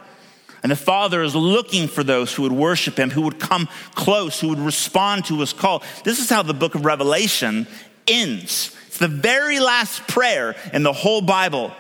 [0.64, 4.40] And the Father is looking for those who would worship Him, who would come close,
[4.40, 5.85] who would respond to His call.
[6.03, 7.68] This is how the book of Revelation
[8.09, 8.75] ends.
[8.95, 11.73] It's the very last prayer in the whole Bible.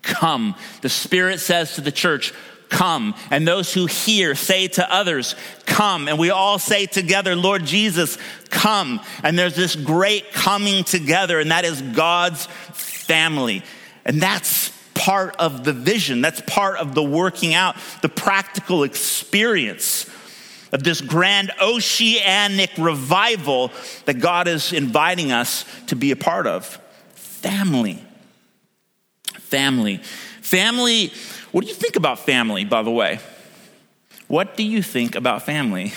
[0.00, 0.54] Come.
[0.80, 2.32] The Spirit says to the church,
[2.70, 3.14] come.
[3.30, 5.34] And those who hear say to others,
[5.66, 6.08] come.
[6.08, 8.16] And we all say together, Lord Jesus,
[8.48, 9.02] come.
[9.22, 13.62] And there's this great coming together, and that is God's family.
[14.06, 16.22] And that's part of the vision.
[16.22, 20.08] That's part of the working out, the practical experience
[20.72, 23.72] of this grand oceanic revival
[24.04, 26.78] that God is inviting us to be a part of.
[27.14, 28.02] Family.
[29.38, 29.98] Family.
[30.42, 31.12] Family,
[31.52, 33.20] what do you think about family, by the way?
[34.26, 35.92] What do you think about family?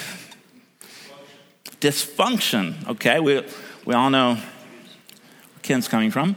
[1.82, 3.20] Dysfunction, okay?
[3.20, 3.44] We,
[3.86, 4.44] we all know where
[5.62, 6.36] Ken's coming from.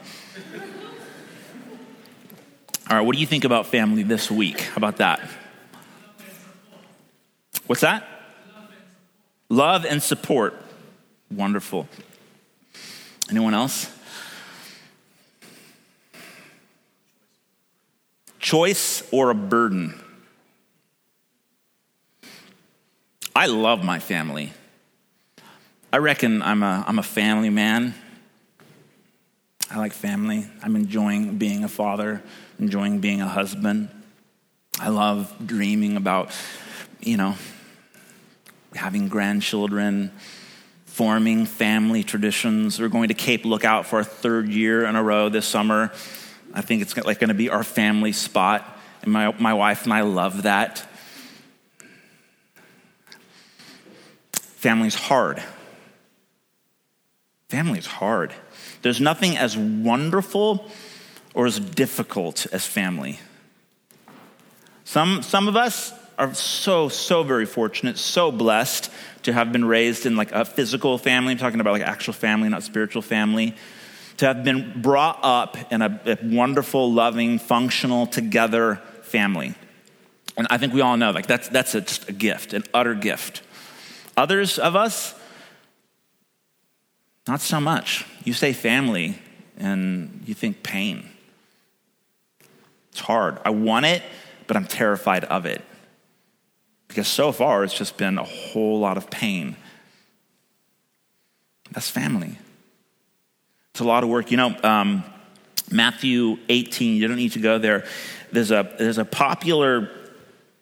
[2.91, 4.61] All right, what do you think about family this week?
[4.61, 5.21] How about that?
[7.67, 8.14] What's that?
[9.55, 10.61] Love and support.
[11.31, 11.87] Wonderful.
[13.31, 13.89] Anyone else?
[18.41, 19.95] Choice or a burden?
[23.37, 24.53] I love my family.
[25.93, 27.95] I reckon I'm a, I'm a family man.
[29.71, 30.49] I like family.
[30.65, 32.25] I'm enjoying being a father,
[32.59, 33.89] enjoying being a husband.
[34.81, 36.33] I love dreaming about,
[36.99, 37.37] you know,
[38.75, 40.13] having grandchildren,
[40.87, 42.81] forming family traditions.
[42.81, 45.93] We're going to Cape Lookout for a third year in a row this summer.
[46.53, 48.79] I think it's like going to be our family spot.
[49.03, 50.87] And my, my wife and I love that.
[54.33, 55.43] Family's hard.
[57.49, 58.33] Family's hard.
[58.83, 60.71] There's nothing as wonderful
[61.35, 63.19] or as difficult as family.
[64.85, 68.91] Some, some of us are so, so very fortunate, so blessed
[69.23, 71.33] to have been raised in like a physical family.
[71.33, 73.55] I'm talking about like actual family, not spiritual family
[74.19, 79.55] to have been brought up in a, a wonderful, loving, functional, together family.
[80.37, 82.95] And I think we all know like that's, that's a, just a gift, an utter
[82.95, 83.43] gift.
[84.17, 85.15] Others of us,
[87.27, 88.05] not so much.
[88.25, 89.19] You say family
[89.57, 91.09] and you think pain.
[92.93, 93.39] It's hard.
[93.45, 94.03] I want it,
[94.47, 95.65] but I'm terrified of it.
[96.95, 99.57] Because so far it's just been a whole lot of pain.
[101.73, 102.39] That's family.
[103.73, 104.31] It's a lot of work.
[104.31, 105.03] You know, um,
[105.73, 107.85] Matthew 18, you don't need to go there.
[108.31, 109.91] There's a, there's a popular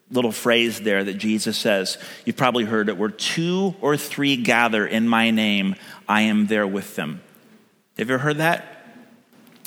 [0.09, 1.99] little phrase there that Jesus says.
[2.25, 5.75] You've probably heard it where two or three gather in my name,
[6.09, 7.21] I am there with them.
[7.99, 8.87] Have you ever heard that?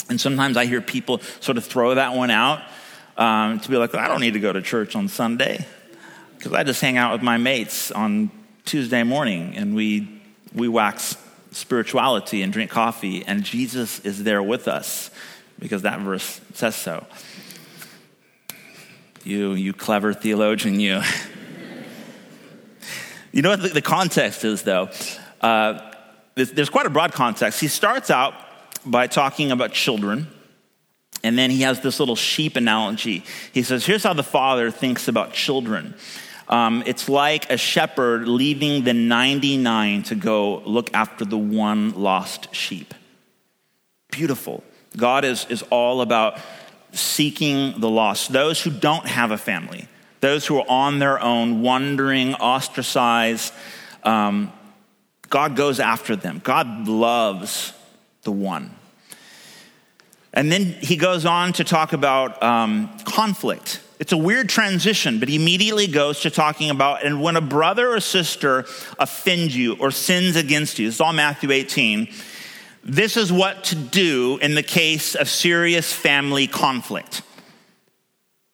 [0.09, 2.61] And sometimes I hear people sort of throw that one out
[3.16, 5.64] um, to be like, I don't need to go to church on Sunday
[6.37, 8.31] because I just hang out with my mates on
[8.64, 10.20] Tuesday morning and we,
[10.55, 11.16] we wax
[11.51, 15.11] spirituality and drink coffee, and Jesus is there with us
[15.59, 17.07] because that verse says so.
[19.25, 21.01] You, you clever theologian, you.
[23.33, 24.90] you know what the, the context is, though?
[25.40, 25.81] Uh,
[26.35, 27.61] there's, there's quite a broad context.
[27.61, 28.35] He starts out
[28.85, 30.29] by talking about children.
[31.25, 33.25] And then he has this little sheep analogy.
[33.53, 35.94] He says, Here's how the father thinks about children.
[36.49, 42.55] Um, it's like a shepherd leaving the 99 to go look after the one lost
[42.55, 42.95] sheep.
[44.11, 44.63] Beautiful.
[44.97, 46.39] God is, is all about
[46.93, 49.89] seeking the lost, those who don't have a family,
[50.21, 53.53] those who are on their own, wandering, ostracized.
[54.05, 54.53] Um,
[55.29, 56.41] God goes after them.
[56.43, 57.73] God loves
[58.23, 58.71] the one.
[60.33, 65.29] And then he goes on to talk about um, conflict it's a weird transition, but
[65.29, 68.67] he immediately goes to talking about, and when a brother or sister
[68.99, 72.09] offends you or sins against you, it's all Matthew 18,
[72.85, 77.23] this is what to do in the case of serious family conflict.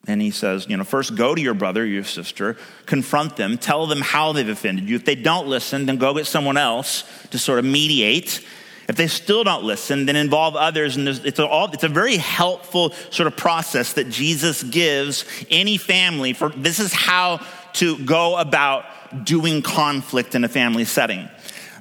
[0.07, 3.87] And he says, you know, first go to your brother, your sister, confront them, tell
[3.87, 4.95] them how they've offended you.
[4.95, 8.45] If they don't listen, then go get someone else to sort of mediate
[8.87, 10.97] if they still don't listen, then involve others.
[10.97, 15.77] And it's a, all, it's a very helpful sort of process that Jesus gives any
[15.77, 18.85] family for this is how to go about
[19.23, 21.29] doing conflict in a family setting.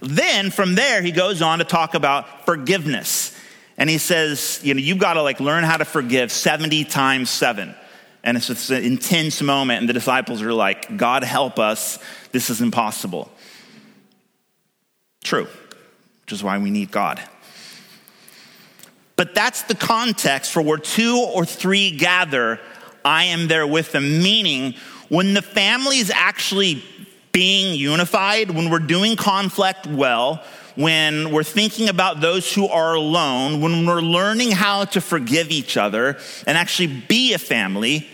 [0.00, 3.36] Then from there, he goes on to talk about forgiveness.
[3.76, 7.30] And he says, you know, you've got to like learn how to forgive 70 times
[7.30, 7.74] seven.
[8.22, 9.80] And it's just an intense moment.
[9.80, 11.98] And the disciples are like, God help us.
[12.30, 13.28] This is impossible.
[15.24, 15.48] True
[16.32, 17.22] which is why we need God.
[19.16, 22.58] But that's the context for where two or three gather,
[23.04, 24.22] I am there with them.
[24.22, 24.72] Meaning,
[25.10, 26.82] when the family is actually
[27.32, 30.42] being unified, when we're doing conflict well,
[30.74, 35.76] when we're thinking about those who are alone, when we're learning how to forgive each
[35.76, 36.16] other
[36.46, 38.08] and actually be a family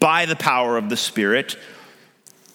[0.00, 1.56] by the power of the Spirit,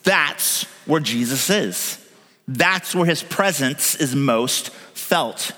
[0.04, 2.02] that's where Jesus is.
[2.48, 5.52] That's where his presence is most felt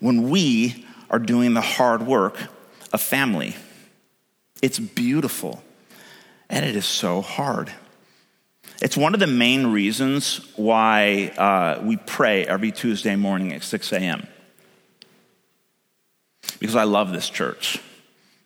[0.00, 2.38] when we are doing the hard work
[2.92, 3.54] of family.
[4.62, 5.62] It's beautiful,
[6.48, 7.70] and it is so hard.
[8.82, 13.92] It's one of the main reasons why uh, we pray every Tuesday morning at 6
[13.92, 14.26] a.m.
[16.58, 17.78] Because I love this church.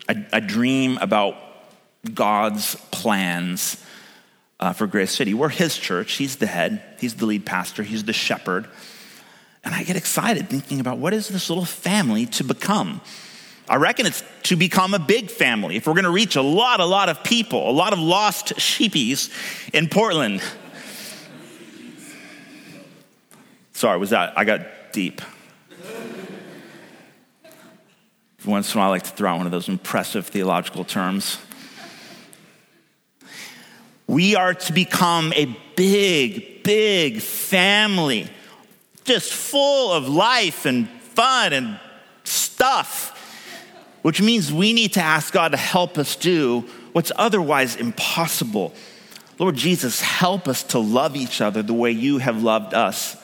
[0.08, 1.36] I, I dream about
[2.14, 3.82] God's plans
[4.58, 5.34] uh, for Grace City.
[5.34, 6.14] We're His church.
[6.14, 8.68] He's the head, He's the lead pastor, He's the shepherd.
[9.64, 13.00] And I get excited thinking about what is this little family to become?
[13.68, 15.76] I reckon it's to become a big family.
[15.76, 18.54] If we're going to reach a lot, a lot of people, a lot of lost
[18.56, 19.30] sheepies
[19.72, 20.42] in Portland.
[23.72, 24.36] Sorry, was that?
[24.36, 25.22] I got deep.
[28.46, 31.38] Once in a while, I like to throw out one of those impressive theological terms.
[34.06, 38.28] We are to become a big, big family,
[39.04, 41.80] just full of life and fun and
[42.24, 43.16] stuff,
[44.02, 48.74] which means we need to ask God to help us do what's otherwise impossible.
[49.38, 53.16] Lord Jesus, help us to love each other the way you have loved us.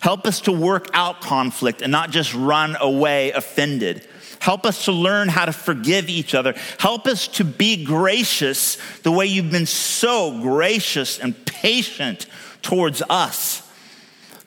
[0.00, 4.06] Help us to work out conflict and not just run away offended.
[4.40, 6.54] Help us to learn how to forgive each other.
[6.80, 12.26] Help us to be gracious the way you've been so gracious and patient
[12.60, 13.62] towards us.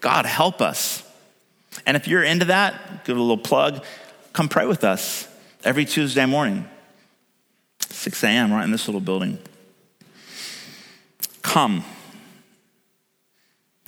[0.05, 1.01] God, help us.
[1.87, 3.83] And if you're into that, give a little plug,
[4.33, 5.27] come pray with us
[5.63, 6.69] every Tuesday morning,
[7.79, 9.39] 6 a.m., right in this little building.
[11.41, 11.83] Come.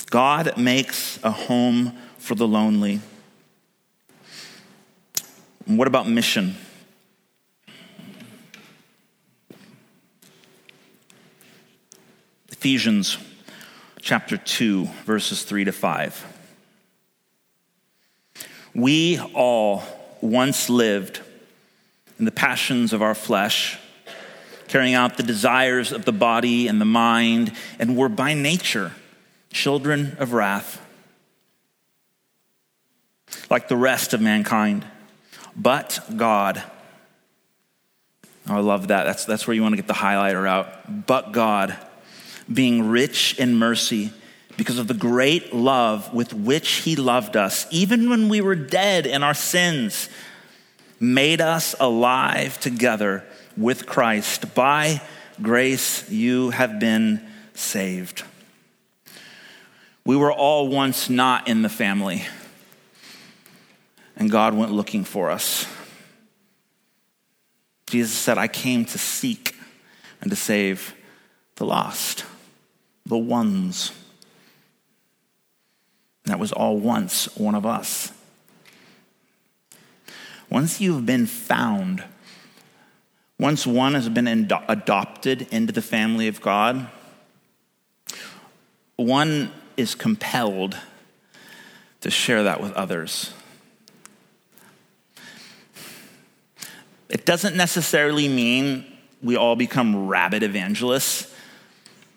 [0.09, 2.99] God makes a home for the lonely.
[5.67, 6.55] What about mission?
[12.49, 13.19] Ephesians
[14.07, 16.25] chapter 2, verses 3 to 5.
[18.73, 19.83] We all
[20.21, 21.19] once lived
[22.17, 23.77] in the passions of our flesh,
[24.69, 28.93] carrying out the desires of the body and the mind, and were by nature
[29.51, 30.81] children of wrath,
[33.49, 34.85] like the rest of mankind.
[35.53, 36.63] But God,
[38.47, 39.03] oh, I love that.
[39.03, 41.05] That's, that's where you want to get the highlighter out.
[41.07, 41.77] But God,
[42.51, 44.11] being rich in mercy,
[44.55, 49.05] because of the great love with which He loved us, even when we were dead
[49.05, 50.09] in our sins,
[50.99, 53.23] made us alive together
[53.55, 54.55] with Christ.
[54.55, 55.01] By
[55.41, 57.21] grace, you have been
[57.53, 58.23] saved.
[60.05, 62.25] We were all once not in the family
[64.17, 65.67] and God went looking for us.
[67.87, 69.55] Jesus said, I came to seek
[70.19, 70.93] and to save
[71.55, 72.25] the lost,
[73.07, 73.91] the ones.
[76.25, 78.11] That was all once one of us.
[80.49, 82.03] Once you've been found,
[83.39, 86.87] once one has been adopted into the family of God,
[88.97, 90.77] one is compelled
[92.01, 93.31] to share that with others.
[97.09, 98.85] It doesn't necessarily mean
[99.21, 101.33] we all become rabid evangelists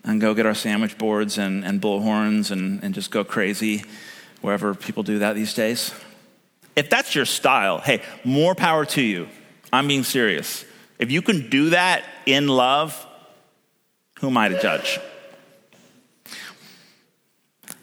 [0.05, 3.85] and go get our sandwich boards and, and bullhorns and, and just go crazy
[4.41, 5.93] wherever people do that these days.
[6.77, 9.29] If that's your style, hey, more power to you.
[9.73, 10.65] I'm being serious.
[10.99, 13.07] If you can do that in love,
[14.21, 14.99] who am I to judge?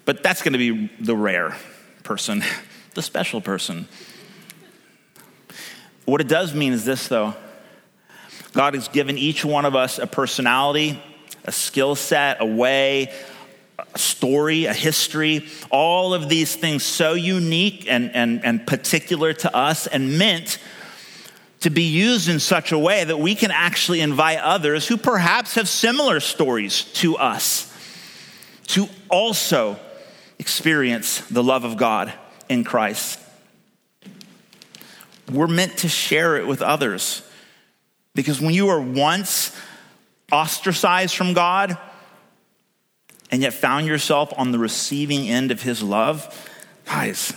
[0.05, 1.57] But that's going to be the rare
[2.03, 2.43] person,
[2.93, 3.87] the special person.
[6.05, 7.35] What it does mean is this, though
[8.53, 11.01] God has given each one of us a personality,
[11.47, 13.11] a skill set, a way,
[13.93, 19.55] a story, a history, all of these things so unique and, and, and particular to
[19.55, 20.59] us and meant
[21.61, 25.55] to be used in such a way that we can actually invite others who perhaps
[25.55, 27.73] have similar stories to us
[28.67, 29.79] to also
[30.37, 32.13] experience the love of God
[32.49, 33.19] in Christ.
[35.31, 37.23] We're meant to share it with others.
[38.13, 39.55] Because when you were once
[40.31, 41.77] ostracized from God
[43.31, 46.49] and yet found yourself on the receiving end of his love,
[46.85, 47.33] guys,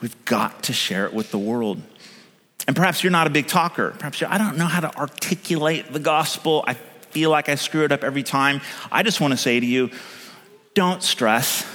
[0.00, 1.80] we've got to share it with the world.
[2.66, 3.94] And perhaps you're not a big talker.
[3.98, 6.64] Perhaps I don't know how to articulate the gospel.
[6.66, 8.60] I feel like I screw it up every time.
[8.92, 9.90] I just want to say to you,
[10.74, 11.66] don't stress.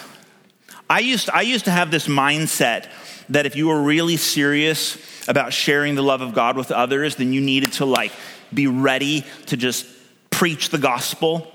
[0.90, 2.90] I used, I used to have this mindset
[3.30, 7.34] that if you were really serious about sharing the love of God with others, then
[7.34, 8.12] you needed to like
[8.54, 9.86] be ready to just
[10.30, 11.52] preach the gospel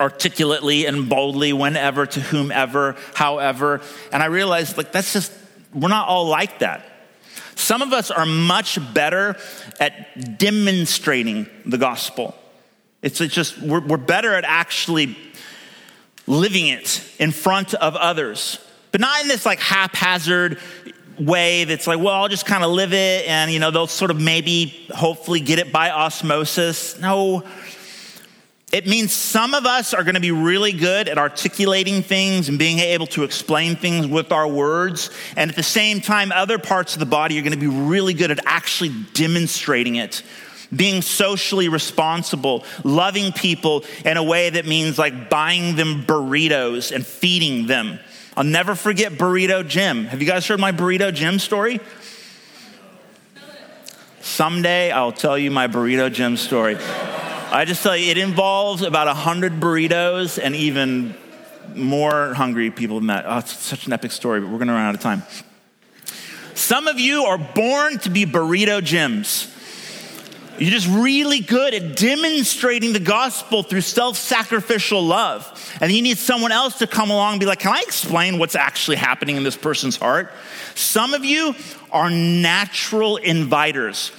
[0.00, 3.80] articulately and boldly whenever to whomever, however.
[4.12, 5.32] And I realized like that's just
[5.74, 6.84] we're not all like that.
[7.54, 9.36] Some of us are much better
[9.78, 12.34] at demonstrating the gospel.
[13.02, 15.16] It's just, we're, we're better at actually
[16.26, 18.58] living it in front of others,
[18.90, 20.58] but not in this like haphazard,
[21.18, 24.10] way that's like, well, I'll just kind of live it and, you know, they'll sort
[24.10, 26.98] of maybe hopefully get it by osmosis.
[26.98, 27.44] No.
[28.72, 32.58] It means some of us are going to be really good at articulating things and
[32.58, 35.10] being able to explain things with our words.
[35.36, 38.14] And at the same time, other parts of the body are going to be really
[38.14, 40.22] good at actually demonstrating it
[40.74, 47.06] being socially responsible, loving people in a way that means like buying them burritos and
[47.06, 47.98] feeding them
[48.34, 50.06] I'll never forget Burrito Jim.
[50.06, 51.80] Have you guys heard my Burrito Jim story?
[54.22, 56.76] Someday I'll tell you my Burrito Jim story.
[56.76, 61.14] I just tell you, it involves about 100 burritos and even
[61.74, 63.26] more hungry people than that.
[63.26, 65.22] Oh, it's such an epic story, but we're going to run out of time.
[66.54, 69.54] Some of you are born to be Burrito Jims.
[70.62, 75.76] You're just really good at demonstrating the gospel through self sacrificial love.
[75.80, 78.54] And you need someone else to come along and be like, Can I explain what's
[78.54, 80.30] actually happening in this person's heart?
[80.76, 81.56] Some of you
[81.90, 84.12] are natural inviters.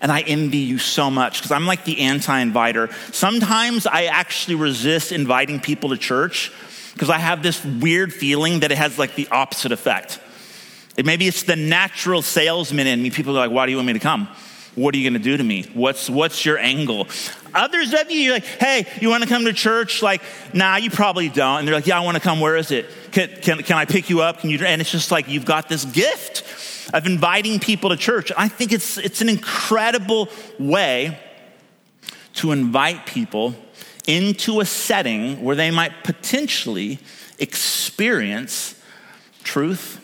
[0.00, 2.90] And I envy you so much because I'm like the anti inviter.
[3.10, 6.52] Sometimes I actually resist inviting people to church
[6.92, 10.20] because I have this weird feeling that it has like the opposite effect.
[10.96, 13.10] It, maybe it's the natural salesman in me.
[13.10, 14.28] People are like, Why do you want me to come?
[14.78, 15.64] What are you going to do to me?
[15.74, 17.08] What's, what's your angle?
[17.52, 20.02] Others of you, you're like, hey, you want to come to church?
[20.02, 20.22] Like,
[20.54, 21.58] nah, you probably don't.
[21.58, 22.38] And they're like, yeah, I want to come.
[22.38, 22.86] Where is it?
[23.10, 24.38] Can, can, can I pick you up?
[24.38, 24.58] Can you?
[24.64, 26.44] And it's just like, you've got this gift
[26.94, 28.30] of inviting people to church.
[28.36, 30.28] I think it's, it's an incredible
[30.60, 31.18] way
[32.34, 33.56] to invite people
[34.06, 37.00] into a setting where they might potentially
[37.40, 38.80] experience
[39.42, 40.00] truth,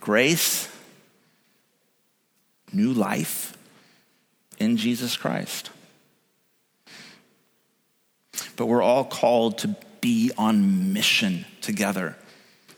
[0.00, 0.70] grace,
[2.70, 3.57] new life
[4.58, 5.70] in Jesus Christ.
[8.56, 12.16] But we're all called to be on mission together,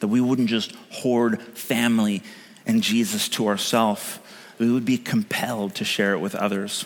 [0.01, 2.23] that we wouldn't just hoard family
[2.67, 4.19] and Jesus to ourselves,
[4.59, 6.85] we would be compelled to share it with others.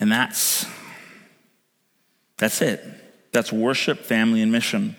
[0.00, 0.66] And that's
[2.38, 2.84] that's it.
[3.32, 4.96] That's worship, family, and mission.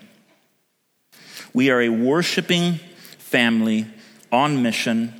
[1.52, 2.74] We are a worshiping
[3.18, 3.86] family
[4.30, 5.19] on mission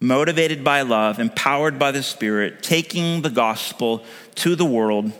[0.00, 4.04] motivated by love, empowered by the Spirit, taking the gospel
[4.36, 5.12] to the world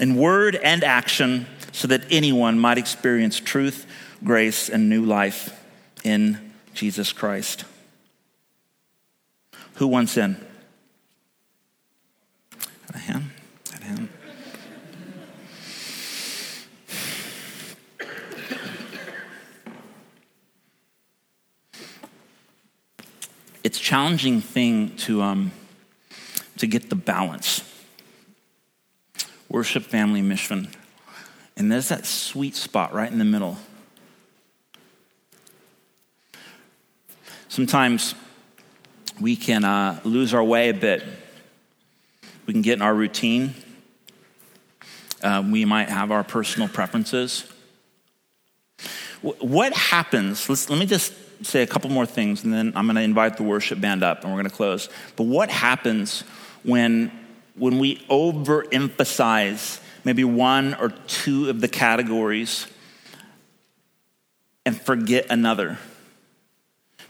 [0.00, 3.86] in word and action so that anyone might experience truth,
[4.24, 5.62] grace, and new life
[6.04, 7.64] in Jesus Christ.
[9.74, 10.36] Who wants in?
[12.86, 13.30] Got a hand?
[13.70, 14.08] Got a hand?
[23.66, 25.50] It's challenging thing to, um,
[26.56, 27.64] to get the balance.
[29.48, 30.68] Worship, family, mission.
[31.56, 33.58] And there's that sweet spot right in the middle.
[37.48, 38.14] Sometimes
[39.20, 41.02] we can uh, lose our way a bit.
[42.46, 43.52] We can get in our routine.
[45.24, 47.50] Uh, we might have our personal preferences.
[49.22, 50.48] What happens?
[50.70, 51.12] Let me just
[51.42, 54.22] say a couple more things, and then I'm going to invite the worship band up,
[54.22, 54.88] and we're going to close.
[55.16, 56.22] But what happens
[56.62, 57.10] when
[57.54, 62.66] when we overemphasize maybe one or two of the categories
[64.64, 65.78] and forget another?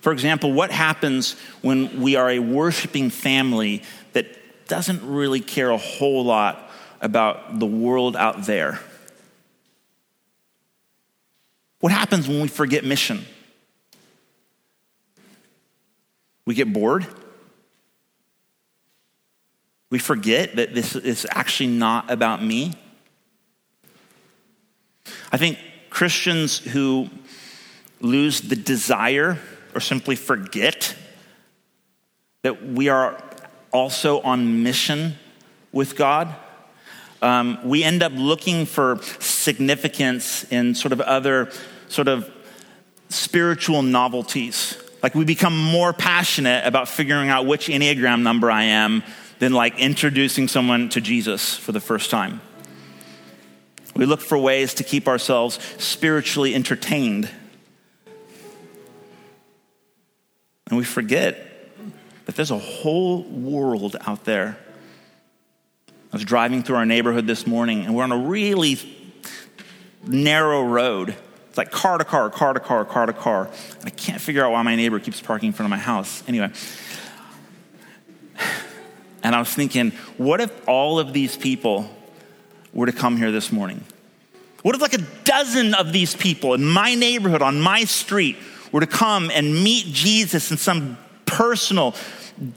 [0.01, 4.27] For example, what happens when we are a worshiping family that
[4.69, 6.71] doesn't really care a whole lot
[7.01, 8.79] about the world out there?
[11.81, 13.25] What happens when we forget mission?
[16.47, 17.07] We get bored.
[19.91, 22.73] We forget that this is actually not about me.
[25.31, 25.59] I think
[25.91, 27.11] Christians who
[28.01, 29.39] lose the desire
[29.75, 30.95] or simply forget
[32.43, 33.23] that we are
[33.73, 35.15] also on mission
[35.73, 36.35] with God,
[37.23, 41.51] um, we end up looking for significance in sort of other
[41.89, 42.31] sort of
[43.09, 49.03] spiritual novelties like we become more passionate about figuring out which Enneagram number I am
[49.39, 52.41] than like introducing someone to Jesus for the first time.
[53.95, 57.31] We look for ways to keep ourselves spiritually entertained.
[60.69, 61.47] And we forget
[62.27, 64.59] that there's a whole world out there.
[65.89, 68.79] I was driving through our neighborhood this morning, and we're on a really
[70.05, 71.15] narrow road.
[71.57, 73.49] It's like car to car, car to car, car to car.
[73.81, 76.23] And I can't figure out why my neighbor keeps parking in front of my house.
[76.29, 76.51] Anyway.
[79.23, 81.89] And I was thinking, what if all of these people
[82.75, 83.83] were to come here this morning?
[84.65, 88.37] What if like a dozen of these people in my neighborhood, on my street,
[88.71, 91.95] were to come and meet Jesus in some personal,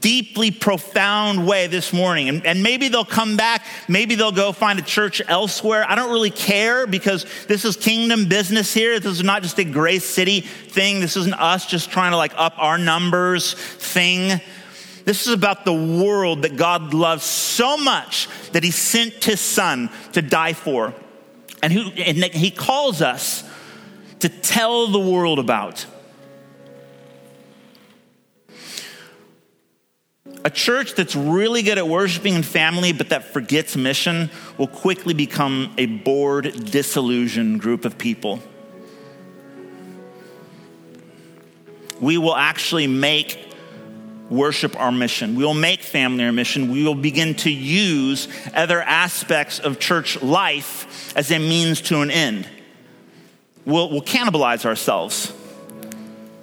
[0.00, 2.28] deeply profound way this morning.
[2.28, 3.64] And, and, maybe they'll come back.
[3.88, 5.84] Maybe they'll go find a church elsewhere.
[5.88, 9.00] I don't really care because this is kingdom business here.
[9.00, 11.00] This is not just a Grace City thing.
[11.00, 14.40] This isn't us just trying to like up our numbers thing.
[15.04, 19.90] This is about the world that God loves so much that he sent his son
[20.12, 20.94] to die for.
[21.62, 23.44] And, who, and he calls us
[24.20, 25.86] to tell the world about.
[30.44, 35.12] A church that's really good at worshiping and family, but that forgets mission, will quickly
[35.12, 38.40] become a bored, disillusioned group of people.
[42.00, 43.38] We will actually make
[44.30, 45.34] worship our mission.
[45.34, 46.72] We will make family our mission.
[46.72, 52.10] We will begin to use other aspects of church life as a means to an
[52.10, 52.48] end.
[53.66, 55.34] We'll, we'll cannibalize ourselves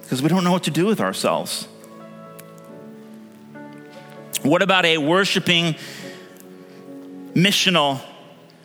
[0.02, 1.66] because we don't know what to do with ourselves.
[4.42, 5.74] What about a worshiping,
[7.34, 8.00] missional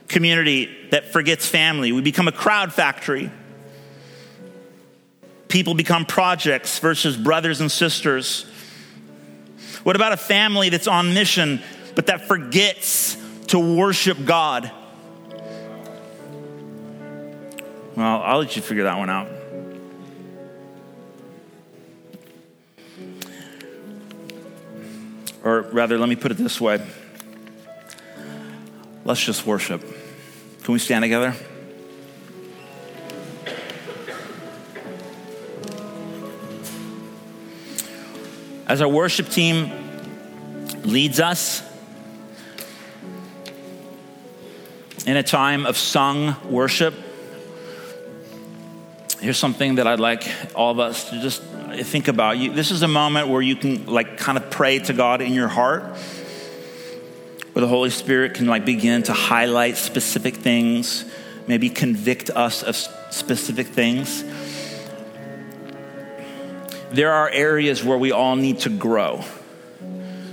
[0.07, 1.91] community that forgets family?
[1.91, 3.31] We become a crowd factory.
[5.47, 8.45] People become projects versus brothers and sisters.
[9.83, 11.61] What about a family that's on mission
[11.95, 13.17] but that forgets
[13.47, 14.71] to worship God?
[17.95, 19.27] Well, I'll let you figure that one out.
[25.43, 26.81] Or rather, let me put it this way
[29.05, 29.81] let's just worship.
[30.63, 31.35] Can we stand together?
[38.65, 39.71] As our worship team
[40.83, 41.61] leads us
[45.05, 46.93] in a time of sung worship,
[49.19, 50.23] here's something that I'd like
[50.55, 51.43] all of us to just
[51.81, 52.37] think about.
[52.37, 55.33] You, this is a moment where you can like kind of pray to God in
[55.33, 55.83] your heart,
[57.53, 61.05] where the Holy Spirit can like begin to highlight specific things,
[61.47, 64.23] maybe convict us of specific things.
[66.91, 69.23] There are areas where we all need to grow.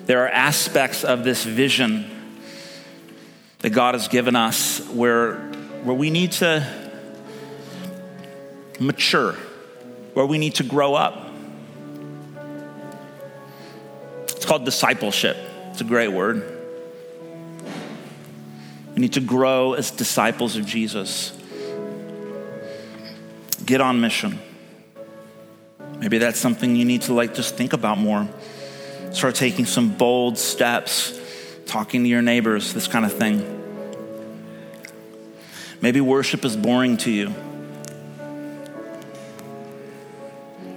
[0.05, 2.11] There are aspects of this vision
[3.61, 5.37] that God has given us where,
[5.85, 6.67] where we need to
[8.81, 9.35] mature,
[10.15, 11.30] where we need to grow up.
[14.51, 15.37] Called discipleship.
[15.71, 16.43] It's a great word.
[18.97, 21.33] We need to grow as disciples of Jesus.
[23.65, 24.41] Get on mission.
[26.01, 28.29] Maybe that's something you need to like just think about more.
[29.13, 31.17] Start taking some bold steps,
[31.67, 33.47] talking to your neighbors, this kind of thing.
[35.81, 37.33] Maybe worship is boring to you.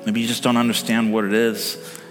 [0.05, 2.01] Maybe you just don't understand what it is.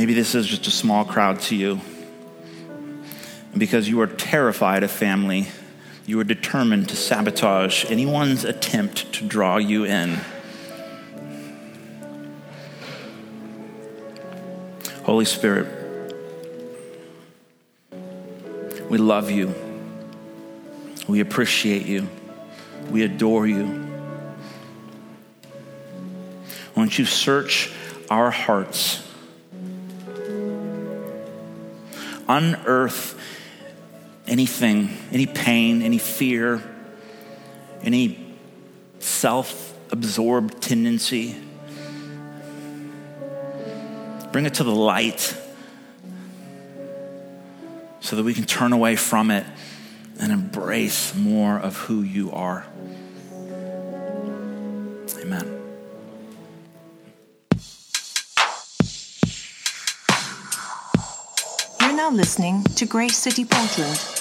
[0.00, 1.78] Maybe this is just a small crowd to you.
[3.50, 5.48] And because you are terrified of family,
[6.06, 10.18] you are determined to sabotage anyone's attempt to draw you in.
[15.04, 15.68] Holy Spirit,
[18.88, 19.54] we love you.
[21.08, 22.08] We appreciate you.
[22.88, 23.86] We adore you.
[26.74, 27.70] Won't you search
[28.08, 29.06] our hearts?
[32.30, 33.20] Unearth
[34.28, 36.62] anything, any pain, any fear,
[37.82, 38.36] any
[39.00, 41.34] self absorbed tendency.
[44.30, 45.36] Bring it to the light
[47.98, 49.44] so that we can turn away from it
[50.20, 52.64] and embrace more of who you are.
[55.20, 55.59] Amen.
[62.10, 64.19] Now listening to Grace City Portland.